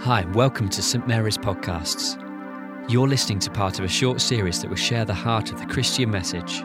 Hi, 0.00 0.26
welcome 0.34 0.68
to 0.68 0.82
St 0.82 1.08
Mary's 1.08 1.38
Podcasts. 1.38 2.20
You're 2.90 3.08
listening 3.08 3.38
to 3.38 3.50
part 3.50 3.78
of 3.78 3.86
a 3.86 3.88
short 3.88 4.20
series 4.20 4.60
that 4.60 4.68
will 4.68 4.76
share 4.76 5.06
the 5.06 5.14
heart 5.14 5.50
of 5.50 5.58
the 5.58 5.64
Christian 5.64 6.10
message. 6.10 6.62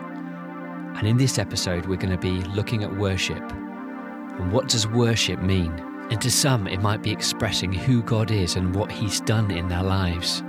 And 0.98 1.08
in 1.08 1.16
this 1.16 1.38
episode, 1.38 1.86
we're 1.86 1.96
going 1.96 2.14
to 2.14 2.18
be 2.18 2.42
looking 2.50 2.84
at 2.84 2.94
worship. 2.94 3.40
And 3.40 4.52
what 4.52 4.68
does 4.68 4.86
worship 4.86 5.40
mean? 5.40 5.72
And 6.10 6.20
to 6.20 6.30
some, 6.30 6.66
it 6.66 6.82
might 6.82 7.02
be 7.02 7.10
expressing 7.10 7.72
who 7.72 8.02
God 8.02 8.30
is 8.30 8.56
and 8.56 8.74
what 8.74 8.92
He's 8.92 9.22
done 9.22 9.50
in 9.50 9.68
their 9.68 9.84
lives, 9.84 10.42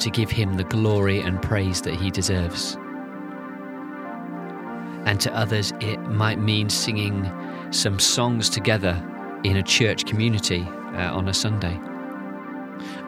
to 0.00 0.10
give 0.12 0.30
Him 0.30 0.54
the 0.54 0.64
glory 0.64 1.18
and 1.18 1.42
praise 1.42 1.82
that 1.82 1.96
He 1.96 2.08
deserves. 2.08 2.76
And 5.06 5.20
to 5.20 5.34
others, 5.34 5.72
it 5.80 5.98
might 6.02 6.38
mean 6.38 6.70
singing 6.70 7.28
some 7.72 7.98
songs 7.98 8.48
together 8.48 9.02
in 9.42 9.56
a 9.56 9.62
church 9.62 10.06
community 10.06 10.64
uh, 10.94 11.14
on 11.14 11.28
a 11.28 11.34
Sunday. 11.34 11.78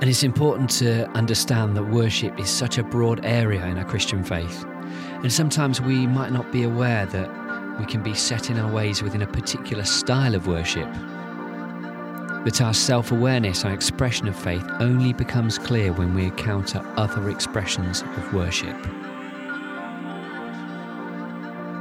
And 0.00 0.04
it's 0.04 0.22
important 0.22 0.70
to 0.78 1.08
understand 1.10 1.76
that 1.76 1.84
worship 1.84 2.38
is 2.38 2.50
such 2.50 2.78
a 2.78 2.82
broad 2.82 3.24
area 3.24 3.64
in 3.66 3.78
our 3.78 3.84
Christian 3.84 4.22
faith. 4.22 4.64
And 5.22 5.32
sometimes 5.32 5.80
we 5.80 6.06
might 6.06 6.32
not 6.32 6.50
be 6.52 6.64
aware 6.64 7.06
that 7.06 7.78
we 7.78 7.86
can 7.86 8.02
be 8.02 8.14
set 8.14 8.50
in 8.50 8.58
our 8.58 8.72
ways 8.72 9.02
within 9.02 9.22
a 9.22 9.26
particular 9.26 9.84
style 9.84 10.34
of 10.34 10.46
worship. 10.46 10.90
That 12.44 12.60
our 12.60 12.74
self 12.74 13.10
awareness, 13.10 13.64
our 13.64 13.72
expression 13.72 14.28
of 14.28 14.36
faith, 14.36 14.64
only 14.78 15.12
becomes 15.12 15.58
clear 15.58 15.92
when 15.92 16.14
we 16.14 16.24
encounter 16.24 16.80
other 16.96 17.28
expressions 17.30 18.02
of 18.02 18.34
worship. 18.34 18.76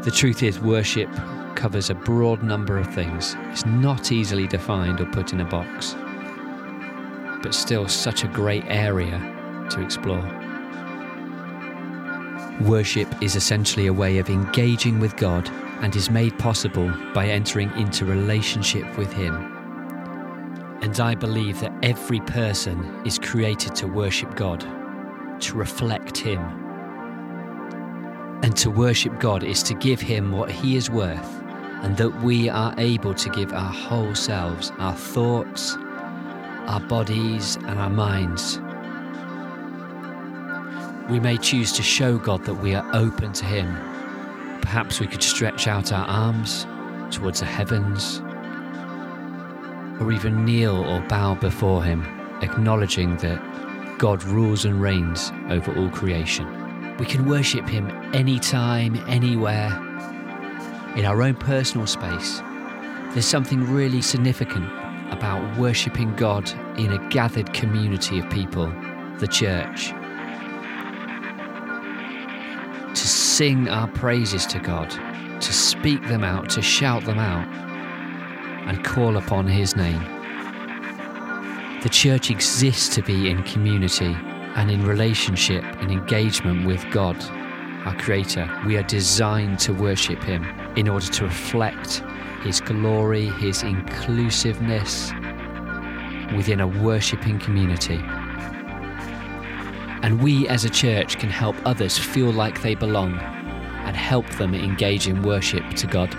The 0.03 0.11
truth 0.11 0.41
is, 0.41 0.59
worship 0.59 1.09
covers 1.65 1.89
a 1.89 1.95
broad 1.95 2.43
number 2.43 2.77
of 2.77 2.93
things. 2.93 3.35
It's 3.45 3.65
not 3.65 4.11
easily 4.11 4.45
defined 4.45 5.01
or 5.01 5.07
put 5.07 5.33
in 5.33 5.41
a 5.41 5.45
box, 5.45 5.95
but 7.41 7.55
still 7.55 7.87
such 7.87 8.23
a 8.23 8.27
great 8.27 8.63
area 8.67 9.17
to 9.71 9.81
explore. 9.81 10.21
Worship 12.61 13.07
is 13.19 13.35
essentially 13.35 13.87
a 13.87 13.93
way 13.93 14.19
of 14.19 14.29
engaging 14.29 14.99
with 14.99 15.17
God 15.17 15.49
and 15.81 15.95
is 15.95 16.11
made 16.11 16.37
possible 16.37 16.93
by 17.15 17.29
entering 17.29 17.71
into 17.79 18.05
relationship 18.05 18.85
with 18.95 19.11
Him. 19.11 19.33
And 20.83 20.99
I 20.99 21.15
believe 21.15 21.59
that 21.61 21.73
every 21.81 22.19
person 22.19 23.01
is 23.07 23.17
created 23.17 23.73
to 23.77 23.87
worship 23.87 24.35
God, 24.35 24.59
to 25.41 25.57
reflect 25.57 26.15
Him. 26.15 26.41
And 28.43 28.55
to 28.57 28.69
worship 28.69 29.19
God 29.19 29.43
is 29.43 29.63
to 29.63 29.73
give 29.73 29.99
Him 29.99 30.31
what 30.31 30.51
He 30.51 30.75
is 30.75 30.91
worth 30.91 31.41
and 31.85 31.97
that 31.97 32.23
we 32.23 32.49
are 32.49 32.73
able 32.79 33.13
to 33.13 33.29
give 33.29 33.53
our 33.53 33.71
whole 33.71 34.15
selves, 34.15 34.71
our 34.79 34.95
thoughts, 34.95 35.77
our 36.65 36.79
bodies, 36.79 37.57
and 37.57 37.77
our 37.79 37.91
minds. 37.91 38.57
We 41.11 41.19
may 41.19 41.37
choose 41.37 41.71
to 41.73 41.83
show 41.83 42.17
God 42.17 42.43
that 42.45 42.55
we 42.55 42.73
are 42.73 42.89
open 42.95 43.33
to 43.33 43.45
Him. 43.45 43.67
Perhaps 44.61 44.99
we 44.99 45.05
could 45.05 45.21
stretch 45.21 45.67
out 45.67 45.93
our 45.93 46.07
arms 46.07 46.65
towards 47.15 47.41
the 47.41 47.45
heavens, 47.45 48.19
or 50.01 50.11
even 50.11 50.43
kneel 50.43 50.83
or 50.85 51.01
bow 51.01 51.35
before 51.35 51.83
Him, 51.83 52.03
acknowledging 52.41 53.15
that 53.17 53.99
God 53.99 54.23
rules 54.23 54.65
and 54.65 54.81
reigns 54.81 55.31
over 55.49 55.71
all 55.77 55.91
creation. 55.91 56.47
We 56.97 57.05
can 57.05 57.29
worship 57.29 57.69
Him 57.69 57.91
anytime, 58.15 58.95
anywhere, 59.07 59.69
in 60.95 61.03
our 61.03 61.21
own 61.21 61.35
personal 61.35 61.85
space, 61.87 62.41
there's 63.11 63.25
something 63.25 63.71
really 63.71 64.01
significant 64.01 64.65
about 65.11 65.57
worshipping 65.57 66.15
God 66.15 66.49
in 66.79 66.93
a 66.93 67.09
gathered 67.09 67.53
community 67.53 68.19
of 68.19 68.29
people, 68.29 68.67
the 69.19 69.27
church. 69.27 69.89
To 72.93 73.07
sing 73.07 73.67
our 73.67 73.87
praises 73.89 74.45
to 74.47 74.59
God, 74.59 74.89
to 75.41 75.53
speak 75.53 76.01
them 76.07 76.23
out, 76.23 76.49
to 76.51 76.61
shout 76.61 77.03
them 77.03 77.19
out, 77.19 77.47
and 78.67 78.83
call 78.83 79.17
upon 79.17 79.47
His 79.47 79.75
name. 79.75 80.01
The 81.83 81.89
church 81.89 82.31
exists 82.31 82.95
to 82.95 83.01
be 83.01 83.29
in 83.29 83.43
community 83.43 84.15
and 84.55 84.71
in 84.71 84.85
relationship 84.85 85.63
and 85.81 85.91
engagement 85.91 86.65
with 86.65 86.89
God 86.89 87.17
our 87.85 87.95
Creator. 87.97 88.49
We 88.65 88.77
are 88.77 88.83
designed 88.83 89.59
to 89.59 89.73
worship 89.73 90.21
Him 90.23 90.43
in 90.75 90.87
order 90.87 91.05
to 91.07 91.23
reflect 91.23 92.03
His 92.43 92.59
glory, 92.61 93.27
His 93.27 93.63
inclusiveness 93.63 95.11
within 96.35 96.59
a 96.59 96.67
worshipping 96.67 97.39
community. 97.39 98.01
And 100.01 100.21
we 100.21 100.47
as 100.47 100.65
a 100.65 100.69
church 100.69 101.17
can 101.17 101.29
help 101.29 101.55
others 101.65 101.97
feel 101.97 102.31
like 102.31 102.61
they 102.61 102.75
belong 102.75 103.17
and 103.17 103.95
help 103.95 104.27
them 104.31 104.53
engage 104.53 105.07
in 105.07 105.21
worship 105.21 105.67
to 105.75 105.87
God. 105.87 106.13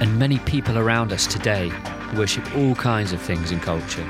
And 0.00 0.18
many 0.18 0.38
people 0.40 0.78
around 0.78 1.12
us 1.12 1.26
today 1.26 1.70
worship 2.16 2.56
all 2.56 2.74
kinds 2.74 3.12
of 3.12 3.20
things 3.20 3.52
in 3.52 3.60
culture. 3.60 4.06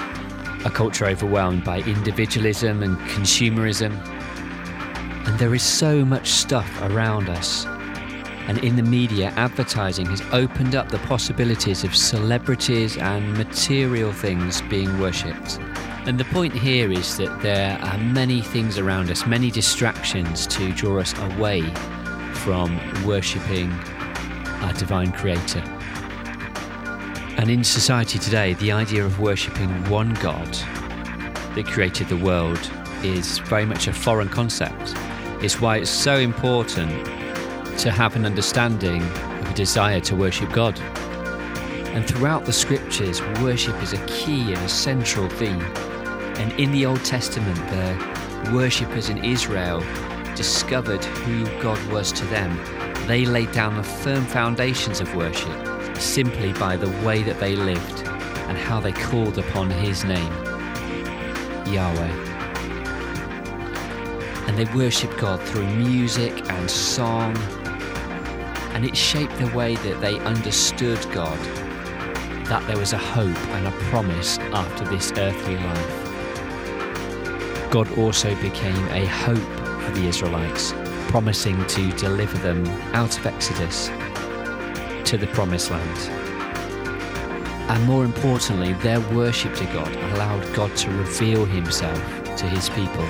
A 0.64 0.70
culture 0.70 1.06
overwhelmed 1.06 1.64
by 1.64 1.80
individualism 1.80 2.82
and 2.82 2.96
consumerism, 3.08 3.92
and 5.32 5.40
there 5.40 5.54
is 5.54 5.62
so 5.62 6.04
much 6.04 6.28
stuff 6.28 6.70
around 6.82 7.30
us. 7.30 7.64
And 8.48 8.58
in 8.58 8.76
the 8.76 8.82
media, 8.82 9.32
advertising 9.36 10.04
has 10.04 10.20
opened 10.30 10.74
up 10.74 10.90
the 10.90 10.98
possibilities 10.98 11.84
of 11.84 11.96
celebrities 11.96 12.98
and 12.98 13.32
material 13.38 14.12
things 14.12 14.60
being 14.60 15.00
worshipped. 15.00 15.58
And 16.04 16.20
the 16.20 16.26
point 16.26 16.52
here 16.52 16.92
is 16.92 17.16
that 17.16 17.40
there 17.40 17.78
are 17.80 17.96
many 17.96 18.42
things 18.42 18.76
around 18.76 19.10
us, 19.10 19.24
many 19.24 19.50
distractions 19.50 20.46
to 20.48 20.70
draw 20.72 21.00
us 21.00 21.14
away 21.18 21.62
from 22.34 22.78
worshipping 23.06 23.72
our 24.60 24.74
divine 24.74 25.12
creator. 25.12 25.62
And 27.38 27.48
in 27.48 27.64
society 27.64 28.18
today, 28.18 28.52
the 28.52 28.70
idea 28.72 29.02
of 29.02 29.18
worshipping 29.18 29.70
one 29.88 30.12
God 30.14 30.52
that 31.54 31.64
created 31.64 32.10
the 32.10 32.18
world 32.18 32.70
is 33.02 33.38
very 33.38 33.64
much 33.64 33.86
a 33.88 33.94
foreign 33.94 34.28
concept. 34.28 34.94
It's 35.42 35.60
why 35.60 35.78
it's 35.78 35.90
so 35.90 36.18
important 36.18 37.04
to 37.80 37.90
have 37.90 38.14
an 38.14 38.24
understanding 38.24 39.02
of 39.02 39.50
a 39.50 39.54
desire 39.54 39.98
to 40.02 40.14
worship 40.14 40.52
God. 40.52 40.78
And 41.90 42.06
throughout 42.06 42.44
the 42.44 42.52
scriptures, 42.52 43.20
worship 43.40 43.74
is 43.82 43.92
a 43.92 44.06
key 44.06 44.52
and 44.52 44.64
a 44.64 44.68
central 44.68 45.28
theme. 45.28 45.60
And 46.38 46.52
in 46.60 46.70
the 46.70 46.86
Old 46.86 47.04
Testament, 47.04 47.56
the 47.56 48.52
worshippers 48.52 49.08
in 49.08 49.24
Israel 49.24 49.80
discovered 50.36 51.04
who 51.04 51.44
God 51.60 51.84
was 51.90 52.12
to 52.12 52.24
them. 52.26 52.56
They 53.08 53.26
laid 53.26 53.50
down 53.50 53.76
the 53.76 53.82
firm 53.82 54.24
foundations 54.26 55.00
of 55.00 55.12
worship 55.16 55.96
simply 55.96 56.52
by 56.52 56.76
the 56.76 56.90
way 57.04 57.24
that 57.24 57.40
they 57.40 57.56
lived 57.56 58.06
and 58.48 58.56
how 58.56 58.78
they 58.78 58.92
called 58.92 59.38
upon 59.38 59.70
His 59.70 60.04
name, 60.04 60.32
Yahweh 61.66 62.31
and 64.52 64.66
they 64.68 64.74
worshipped 64.76 65.16
God 65.16 65.40
through 65.40 65.66
music 65.66 66.46
and 66.50 66.70
song. 66.70 67.34
And 68.74 68.84
it 68.84 68.94
shaped 68.94 69.34
the 69.38 69.46
way 69.56 69.76
that 69.76 69.98
they 70.02 70.18
understood 70.18 70.98
God, 71.10 71.38
that 72.48 72.62
there 72.66 72.76
was 72.76 72.92
a 72.92 72.98
hope 72.98 73.38
and 73.48 73.66
a 73.66 73.70
promise 73.88 74.36
after 74.52 74.84
this 74.84 75.10
earthly 75.16 75.56
life. 75.56 76.10
God 77.70 77.96
also 77.96 78.34
became 78.42 78.76
a 78.88 79.06
hope 79.06 79.38
for 79.38 79.90
the 79.92 80.06
Israelites, 80.06 80.74
promising 81.08 81.66
to 81.68 81.90
deliver 81.92 82.36
them 82.38 82.66
out 82.94 83.16
of 83.16 83.24
Exodus 83.24 83.86
to 85.08 85.16
the 85.16 85.28
promised 85.28 85.70
land. 85.70 85.98
And 87.70 87.82
more 87.86 88.04
importantly, 88.04 88.74
their 88.74 89.00
worship 89.16 89.54
to 89.54 89.64
God 89.64 89.90
allowed 90.12 90.54
God 90.54 90.76
to 90.76 90.90
reveal 90.90 91.46
himself 91.46 91.98
to 92.36 92.46
his 92.50 92.68
people 92.68 93.08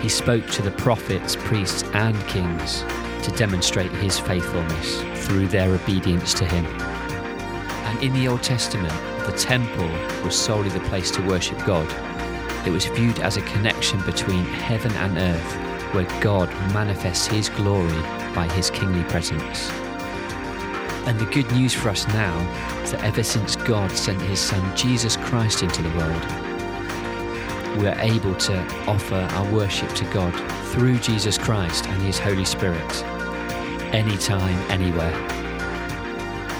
he 0.00 0.08
spoke 0.08 0.46
to 0.48 0.62
the 0.62 0.70
prophets, 0.72 1.36
priests, 1.36 1.82
and 1.94 2.16
kings 2.26 2.82
to 3.22 3.32
demonstrate 3.36 3.90
his 3.92 4.18
faithfulness 4.18 5.26
through 5.26 5.48
their 5.48 5.74
obedience 5.74 6.32
to 6.34 6.44
him. 6.44 6.64
And 7.86 8.02
in 8.02 8.12
the 8.12 8.28
Old 8.28 8.42
Testament, 8.42 8.92
the 9.26 9.36
temple 9.36 9.88
was 10.24 10.38
solely 10.38 10.68
the 10.68 10.80
place 10.80 11.10
to 11.12 11.26
worship 11.26 11.58
God. 11.64 11.88
It 12.66 12.70
was 12.70 12.86
viewed 12.86 13.18
as 13.20 13.36
a 13.36 13.42
connection 13.42 14.00
between 14.02 14.44
heaven 14.44 14.92
and 14.92 15.18
earth, 15.18 15.94
where 15.94 16.20
God 16.20 16.50
manifests 16.72 17.26
his 17.26 17.48
glory 17.48 18.02
by 18.34 18.48
his 18.54 18.70
kingly 18.70 19.02
presence. 19.04 19.70
And 21.06 21.18
the 21.18 21.26
good 21.26 21.50
news 21.52 21.72
for 21.72 21.88
us 21.88 22.06
now 22.08 22.36
is 22.82 22.92
that 22.92 23.02
ever 23.04 23.22
since 23.22 23.56
God 23.56 23.90
sent 23.92 24.20
his 24.22 24.40
Son 24.40 24.76
Jesus 24.76 25.16
Christ 25.16 25.62
into 25.62 25.82
the 25.82 25.96
world, 25.96 26.45
we 27.76 27.86
are 27.86 27.98
able 28.00 28.34
to 28.34 28.58
offer 28.86 29.14
our 29.14 29.52
worship 29.52 29.90
to 29.94 30.04
God 30.06 30.32
through 30.72 30.98
Jesus 30.98 31.36
Christ 31.36 31.86
and 31.88 32.02
His 32.02 32.18
Holy 32.18 32.44
Spirit, 32.44 33.04
anytime, 33.94 34.58
anywhere. 34.70 35.12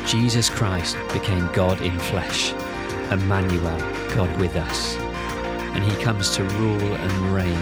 Jesus 0.07 0.49
Christ 0.49 0.97
became 1.13 1.51
God 1.53 1.81
in 1.81 1.99
flesh, 1.99 2.53
Emmanuel, 3.11 3.79
God 4.15 4.35
with 4.39 4.55
us. 4.57 4.97
And 5.75 5.83
he 5.85 6.03
comes 6.03 6.31
to 6.37 6.45
rule 6.45 6.95
and 6.95 7.35
reign 7.35 7.59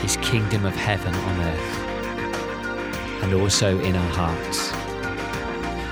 his 0.00 0.16
kingdom 0.16 0.64
of 0.64 0.74
heaven 0.74 1.14
on 1.14 1.40
earth 1.40 1.78
and 3.22 3.34
also 3.34 3.78
in 3.80 3.94
our 3.94 4.10
hearts. 4.10 4.72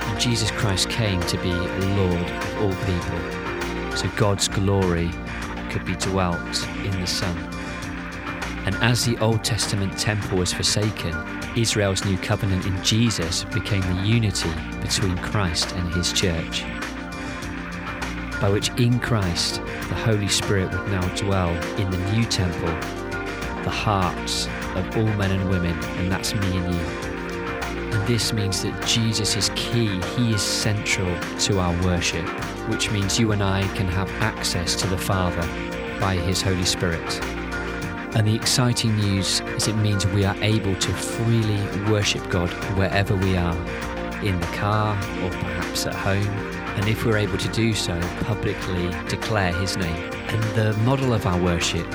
And 0.09 0.21
Jesus 0.21 0.51
Christ 0.51 0.91
came 0.91 1.21
to 1.23 1.39
be 1.39 1.53
Lord 1.53 2.31
of 2.31 2.63
all 2.63 2.75
people, 2.85 3.97
so 3.97 4.09
God's 4.17 4.49
glory 4.49 5.11
could 5.79 5.87
be 5.87 6.11
dwelt 6.11 6.69
in 6.85 6.91
the 7.01 7.07
Son. 7.07 7.37
And 8.67 8.75
as 8.77 9.05
the 9.05 9.17
Old 9.19 9.45
Testament 9.45 9.97
temple 9.97 10.39
was 10.39 10.53
forsaken, 10.53 11.15
Israel's 11.57 12.05
new 12.05 12.19
covenant 12.19 12.67
in 12.67 12.83
Jesus 12.83 13.45
became 13.45 13.81
the 13.83 14.03
unity 14.03 14.51
between 14.81 15.17
Christ 15.19 15.73
and 15.77 15.95
his 15.95 16.13
church, 16.13 16.65
by 18.41 18.51
which 18.51 18.71
in 18.71 18.99
Christ 18.99 19.57
the 19.89 19.95
Holy 19.95 20.29
Spirit 20.29 20.71
would 20.73 20.91
now 20.91 21.07
dwell 21.15 21.51
in 21.79 21.91
the 21.91 22.13
new 22.13 22.25
temple, 22.25 22.69
the 23.63 23.71
hearts 23.71 24.49
of 24.75 24.97
all 24.97 25.07
men 25.17 25.31
and 25.31 25.49
women, 25.49 25.79
and 25.99 26.11
that's 26.11 26.35
me 26.35 26.57
and 26.57 26.75
you. 26.75 27.08
This 28.07 28.33
means 28.33 28.63
that 28.63 28.87
Jesus 28.87 29.37
is 29.37 29.51
key, 29.55 30.01
He 30.17 30.33
is 30.33 30.43
central 30.43 31.15
to 31.41 31.59
our 31.59 31.73
worship, 31.85 32.27
which 32.69 32.91
means 32.91 33.19
you 33.19 33.33
and 33.33 33.43
I 33.43 33.63
can 33.75 33.87
have 33.87 34.11
access 34.23 34.75
to 34.77 34.87
the 34.87 34.97
Father 34.97 35.43
by 36.01 36.15
His 36.15 36.41
Holy 36.41 36.65
Spirit. 36.65 37.25
And 38.17 38.27
the 38.27 38.35
exciting 38.35 38.97
news 38.97 39.41
is 39.41 39.69
it 39.69 39.77
means 39.77 40.07
we 40.07 40.25
are 40.25 40.37
able 40.43 40.75
to 40.75 40.93
freely 40.93 41.61
worship 41.91 42.29
God 42.31 42.51
wherever 42.79 43.15
we 43.15 43.37
are, 43.37 43.57
in 44.25 44.41
the 44.41 44.47
car 44.47 44.97
or 45.23 45.31
perhaps 45.31 45.87
at 45.87 45.95
home. 45.95 46.27
And 46.77 46.89
if 46.89 47.05
we're 47.05 47.19
able 47.19 47.39
to 47.39 47.49
do 47.49 47.75
so, 47.75 48.01
publicly 48.23 48.91
declare 49.09 49.53
His 49.53 49.77
name. 49.77 50.13
And 50.29 50.43
the 50.55 50.73
model 50.85 51.13
of 51.13 51.27
our 51.27 51.41
worship 51.41 51.87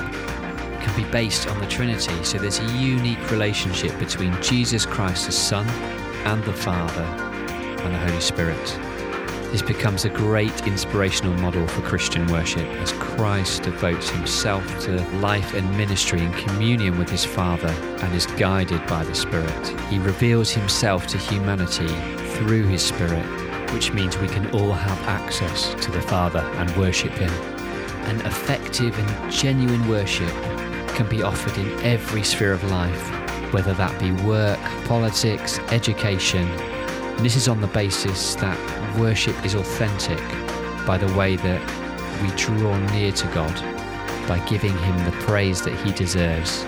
can 0.84 1.02
be 1.02 1.10
based 1.10 1.48
on 1.48 1.58
the 1.58 1.66
Trinity. 1.66 2.22
So 2.24 2.38
there's 2.38 2.58
a 2.58 2.72
unique 2.74 3.30
relationship 3.30 3.98
between 3.98 4.40
Jesus 4.42 4.84
Christ, 4.84 5.26
the 5.26 5.32
Son, 5.32 5.66
and 6.26 6.44
the 6.44 6.52
Father, 6.52 7.02
and 7.02 7.94
the 7.94 7.98
Holy 7.98 8.20
Spirit. 8.20 8.78
This 9.50 9.62
becomes 9.62 10.04
a 10.04 10.10
great 10.10 10.66
inspirational 10.66 11.32
model 11.38 11.66
for 11.68 11.80
Christian 11.82 12.26
worship 12.26 12.66
as 12.82 12.92
Christ 12.92 13.62
devotes 13.62 14.10
himself 14.10 14.66
to 14.80 15.00
life 15.20 15.54
and 15.54 15.70
ministry 15.76 16.20
in 16.20 16.32
communion 16.32 16.98
with 16.98 17.08
his 17.08 17.24
Father 17.24 17.68
and 17.68 18.14
is 18.14 18.26
guided 18.26 18.84
by 18.86 19.04
the 19.04 19.14
Spirit. 19.14 19.68
He 19.88 19.98
reveals 19.98 20.50
himself 20.50 21.06
to 21.06 21.18
humanity 21.18 21.86
through 22.36 22.64
his 22.64 22.82
Spirit, 22.82 23.24
which 23.72 23.92
means 23.92 24.18
we 24.18 24.28
can 24.28 24.50
all 24.50 24.72
have 24.72 25.00
access 25.08 25.72
to 25.82 25.90
the 25.90 26.02
Father 26.02 26.40
and 26.40 26.76
worship 26.76 27.12
him. 27.12 27.32
An 28.10 28.20
effective 28.26 28.98
and 28.98 29.32
genuine 29.32 29.88
worship 29.88 30.34
can 30.94 31.08
be 31.08 31.22
offered 31.22 31.56
in 31.58 31.80
every 31.80 32.22
sphere 32.22 32.52
of 32.52 32.62
life, 32.70 33.52
whether 33.52 33.74
that 33.74 33.98
be 34.00 34.12
work, 34.24 34.58
politics, 34.86 35.58
education, 35.70 36.48
and 37.16 37.24
this 37.24 37.36
is 37.36 37.48
on 37.48 37.60
the 37.60 37.68
basis 37.68 38.34
that 38.36 38.98
worship 38.98 39.36
is 39.44 39.54
authentic 39.54 40.18
by 40.86 40.98
the 40.98 41.12
way 41.16 41.36
that 41.36 41.60
we 42.22 42.28
draw 42.36 42.76
near 42.92 43.12
to 43.12 43.26
God 43.28 43.54
by 44.26 44.38
giving 44.48 44.76
Him 44.76 45.04
the 45.04 45.16
praise 45.20 45.62
that 45.62 45.74
He 45.84 45.92
deserves 45.92 46.62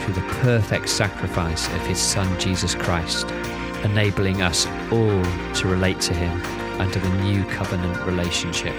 through 0.00 0.14
the 0.14 0.34
perfect 0.42 0.88
sacrifice 0.88 1.66
of 1.74 1.86
His 1.86 1.98
Son 1.98 2.38
Jesus 2.38 2.74
Christ, 2.74 3.30
enabling 3.84 4.42
us 4.42 4.66
all 4.92 5.24
to 5.54 5.68
relate 5.68 6.00
to 6.02 6.14
Him 6.14 6.40
under 6.80 6.98
the 6.98 7.22
new 7.24 7.44
covenant 7.46 8.00
relationship. 8.06 8.74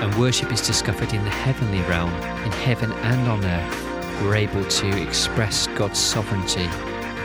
And 0.00 0.14
worship 0.14 0.52
is 0.52 0.64
discovered 0.64 1.12
in 1.12 1.24
the 1.24 1.30
heavenly 1.30 1.80
realm, 1.82 2.14
in 2.44 2.52
heaven 2.52 2.92
and 2.92 3.28
on 3.28 3.44
earth. 3.44 4.22
We're 4.22 4.36
able 4.36 4.64
to 4.64 5.02
express 5.02 5.66
God's 5.68 5.98
sovereignty 5.98 6.68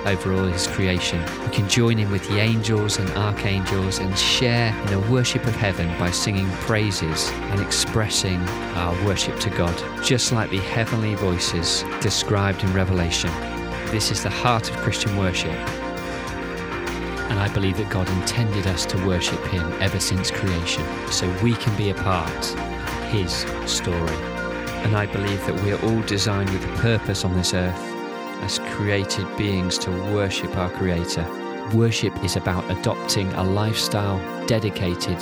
over 0.05 0.33
all 0.33 0.45
his 0.45 0.67
creation. 0.67 1.19
We 1.43 1.51
can 1.51 1.69
join 1.69 1.99
in 1.99 2.11
with 2.11 2.27
the 2.27 2.39
angels 2.39 2.97
and 2.97 3.09
archangels 3.11 3.99
and 3.99 4.17
share 4.17 4.75
in 4.87 4.93
a 4.93 5.11
worship 5.11 5.45
of 5.45 5.55
heaven 5.55 5.87
by 5.99 6.11
singing 6.11 6.49
praises 6.67 7.29
and 7.31 7.61
expressing 7.61 8.39
our 8.75 9.05
worship 9.05 9.39
to 9.41 9.49
God, 9.51 9.75
just 10.03 10.31
like 10.31 10.49
the 10.49 10.57
heavenly 10.57 11.15
voices 11.15 11.83
described 12.01 12.63
in 12.63 12.73
Revelation. 12.73 13.29
This 13.91 14.11
is 14.11 14.23
the 14.23 14.29
heart 14.29 14.69
of 14.69 14.77
Christian 14.77 15.15
worship. 15.17 15.82
And 17.33 17.41
I 17.41 17.51
believe 17.51 17.77
that 17.77 17.89
God 17.89 18.07
intended 18.09 18.67
us 18.67 18.85
to 18.85 19.07
worship 19.07 19.43
Him 19.47 19.63
ever 19.81 19.99
since 19.99 20.29
creation, 20.29 20.85
so 21.11 21.27
we 21.41 21.55
can 21.55 21.75
be 21.75 21.89
a 21.89 21.95
part 21.95 22.29
of 22.29 23.03
His 23.05 23.33
story. 23.65 24.15
And 24.85 24.95
I 24.95 25.07
believe 25.07 25.43
that 25.47 25.59
we 25.63 25.71
are 25.71 25.83
all 25.83 26.01
designed 26.03 26.51
with 26.51 26.63
a 26.63 26.77
purpose 26.77 27.25
on 27.25 27.33
this 27.33 27.55
earth 27.55 27.75
as 28.43 28.59
created 28.75 29.25
beings 29.35 29.79
to 29.79 29.89
worship 30.13 30.55
our 30.55 30.69
Creator. 30.69 31.25
Worship 31.73 32.15
is 32.23 32.35
about 32.35 32.69
adopting 32.69 33.33
a 33.33 33.43
lifestyle 33.43 34.19
dedicated 34.45 35.19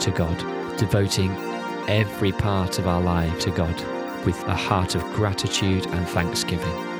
to 0.00 0.10
God, 0.16 0.38
devoting 0.78 1.30
every 1.88 2.32
part 2.32 2.78
of 2.78 2.88
our 2.88 3.02
life 3.02 3.38
to 3.40 3.50
God 3.50 3.78
with 4.24 4.42
a 4.44 4.54
heart 4.54 4.94
of 4.94 5.02
gratitude 5.12 5.84
and 5.88 6.08
thanksgiving. 6.08 6.93